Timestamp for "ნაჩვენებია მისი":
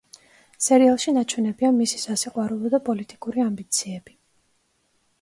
1.17-2.01